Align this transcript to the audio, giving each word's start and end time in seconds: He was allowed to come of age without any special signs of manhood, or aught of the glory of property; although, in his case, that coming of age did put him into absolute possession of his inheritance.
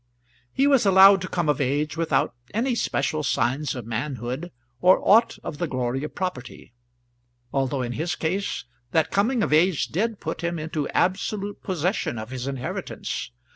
He 0.51 0.65
was 0.65 0.83
allowed 0.83 1.21
to 1.21 1.27
come 1.29 1.47
of 1.47 1.61
age 1.61 1.95
without 1.95 2.33
any 2.55 2.73
special 2.73 3.21
signs 3.21 3.75
of 3.75 3.85
manhood, 3.85 4.51
or 4.79 4.97
aught 5.03 5.37
of 5.43 5.59
the 5.59 5.67
glory 5.67 6.03
of 6.03 6.15
property; 6.15 6.73
although, 7.53 7.83
in 7.83 7.91
his 7.91 8.15
case, 8.15 8.65
that 8.93 9.11
coming 9.11 9.43
of 9.43 9.53
age 9.53 9.89
did 9.89 10.19
put 10.19 10.41
him 10.41 10.57
into 10.57 10.87
absolute 10.89 11.61
possession 11.61 12.17
of 12.17 12.31
his 12.31 12.47
inheritance. 12.47 13.29